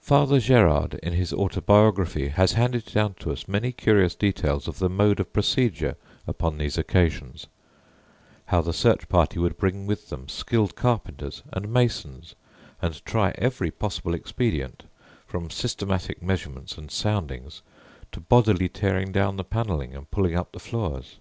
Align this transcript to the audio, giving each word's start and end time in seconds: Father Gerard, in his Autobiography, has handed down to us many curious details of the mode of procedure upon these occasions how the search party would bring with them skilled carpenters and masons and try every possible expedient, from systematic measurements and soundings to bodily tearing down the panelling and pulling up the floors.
Father 0.00 0.40
Gerard, 0.40 0.94
in 1.00 1.12
his 1.12 1.32
Autobiography, 1.32 2.26
has 2.30 2.54
handed 2.54 2.86
down 2.86 3.14
to 3.20 3.30
us 3.30 3.46
many 3.46 3.70
curious 3.70 4.16
details 4.16 4.66
of 4.66 4.80
the 4.80 4.88
mode 4.88 5.20
of 5.20 5.32
procedure 5.32 5.96
upon 6.26 6.58
these 6.58 6.76
occasions 6.76 7.46
how 8.46 8.60
the 8.60 8.72
search 8.72 9.08
party 9.08 9.38
would 9.38 9.56
bring 9.56 9.86
with 9.86 10.08
them 10.08 10.28
skilled 10.28 10.74
carpenters 10.74 11.44
and 11.52 11.72
masons 11.72 12.34
and 12.82 13.04
try 13.04 13.32
every 13.38 13.70
possible 13.70 14.12
expedient, 14.12 14.82
from 15.24 15.50
systematic 15.50 16.20
measurements 16.20 16.76
and 16.76 16.90
soundings 16.90 17.62
to 18.10 18.18
bodily 18.18 18.68
tearing 18.68 19.12
down 19.12 19.36
the 19.36 19.44
panelling 19.44 19.94
and 19.94 20.10
pulling 20.10 20.34
up 20.36 20.50
the 20.50 20.58
floors. 20.58 21.18